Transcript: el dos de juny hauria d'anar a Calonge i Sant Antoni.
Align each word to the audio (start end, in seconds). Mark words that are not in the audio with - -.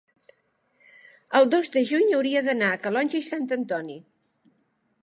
el 1.41 1.45
dos 1.55 1.69
de 1.75 1.83
juny 1.91 2.15
hauria 2.21 2.43
d'anar 2.49 2.71
a 2.71 2.81
Calonge 2.87 3.21
i 3.23 3.31
Sant 3.31 3.47
Antoni. 3.61 4.01